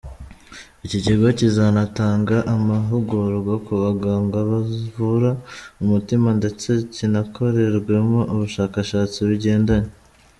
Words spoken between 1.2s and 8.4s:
kizanatanga amahugurwa ku baganga bavura umutima ndetse kinakorerwemo